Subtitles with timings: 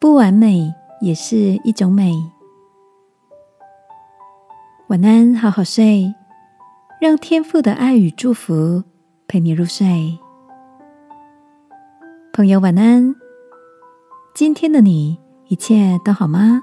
[0.00, 2.10] 不完美也是一种美。
[4.88, 6.14] 晚安，好好睡，
[6.98, 8.82] 让天赋的爱与祝福
[9.28, 10.18] 陪你入睡。
[12.32, 13.14] 朋友，晚安。
[14.34, 15.18] 今天的你
[15.48, 16.62] 一切都好吗？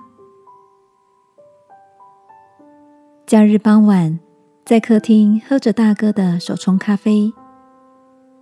[3.28, 4.20] 假日傍晚，
[4.66, 7.32] 在客厅喝着大哥的手冲咖啡，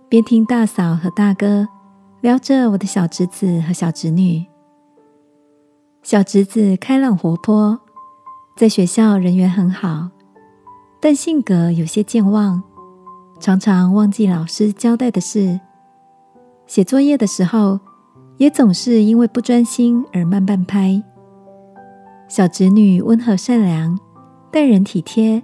[0.08, 1.68] 边听大嫂和大哥
[2.22, 4.46] 聊着我的小侄子和小侄女。
[6.06, 7.80] 小侄子开朗活泼，
[8.54, 10.08] 在学校人缘很好，
[11.00, 12.62] 但性格有些健忘，
[13.40, 15.58] 常常忘记老师交代的事。
[16.68, 17.80] 写作业的时候，
[18.36, 21.02] 也总是因为不专心而慢半拍。
[22.28, 23.98] 小侄女温和善良。
[24.52, 25.42] 待人体贴，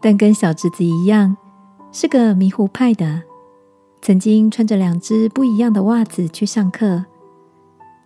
[0.00, 1.36] 但跟小侄子一样，
[1.90, 3.22] 是个迷糊派的。
[4.00, 7.06] 曾经穿着两只不一样的袜子去上课，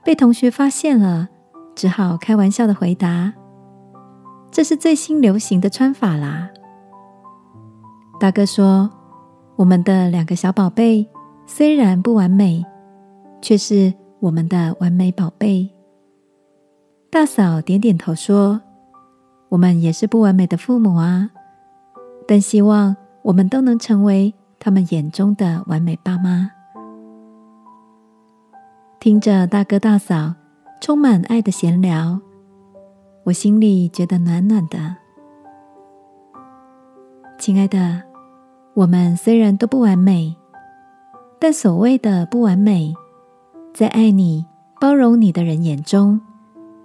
[0.02, 1.28] 被同学发现了，
[1.74, 3.32] 只好开玩笑的回答
[4.50, 6.50] ：“这是最新流行的穿法啦。”
[8.20, 8.90] 大哥说
[9.56, 11.08] ：“我们的两个小宝贝
[11.46, 12.64] 虽然不完美，
[13.42, 15.70] 却是我们的完美宝贝。”
[17.10, 18.60] 大嫂点点头说。
[19.50, 21.30] 我们也是不完美的父母啊，
[22.26, 26.50] 但希望我们都能成为他们眼中的完美爸妈。
[28.98, 30.34] 听着大哥大嫂
[30.84, 32.20] 充满爱的闲聊，
[33.22, 34.94] 我心里觉得暖暖的。
[37.38, 38.02] 亲爱的，
[38.74, 40.36] 我们虽然都不完美，
[41.38, 42.94] 但所谓的不完美，
[43.72, 44.44] 在爱你、
[44.78, 46.20] 包容你的人眼中，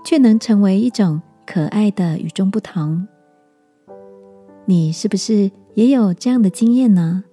[0.05, 1.22] 却能成为一种。
[1.45, 3.05] 可爱的与众不同，
[4.64, 7.25] 你是不是也有这样的经验呢？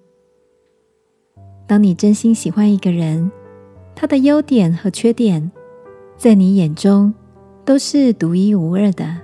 [1.69, 3.31] 当你真心喜欢一个人，
[3.94, 5.53] 他的优点和缺点，
[6.17, 7.12] 在你眼中
[7.65, 9.16] 都是独一无二的。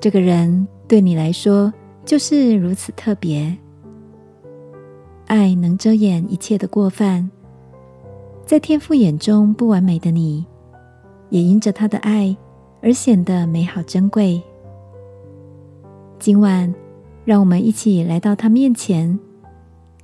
[0.00, 1.72] 这个人对你来说
[2.04, 3.56] 就是如此特别。
[5.26, 7.30] 爱能遮掩一切的过犯，
[8.44, 10.44] 在天父眼中不完美的你，
[11.30, 12.36] 也因着他的爱。
[12.86, 14.42] 而显得美好珍贵。
[16.18, 16.74] 今晚，
[17.24, 19.18] 让我们一起来到他面前，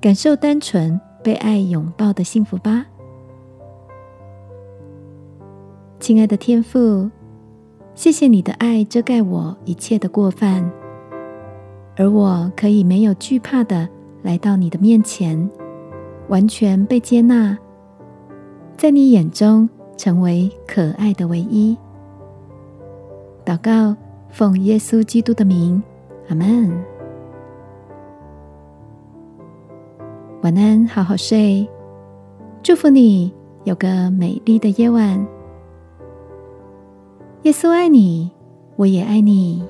[0.01, 2.87] 感受单纯被爱拥抱的幸福吧。
[6.00, 7.11] 亲爱的天父，
[7.94, 10.69] 谢谢你的爱遮盖我一切的过犯，
[11.94, 13.87] 而我可以没有惧怕的
[14.22, 15.49] 来到你的面前，
[16.28, 17.56] 完全被接纳，
[18.78, 19.69] 在你眼中
[19.99, 21.77] 成为可爱的唯一。
[23.44, 23.94] 祷告，
[24.31, 25.83] 奉耶稣基督的名，
[26.31, 26.72] 阿门。
[30.43, 31.69] 晚安，好好睡。
[32.62, 33.31] 祝福你
[33.65, 35.40] 有个美丽的夜晚。
[37.45, 38.31] 耶稣爱你，
[38.77, 39.62] 我也爱你。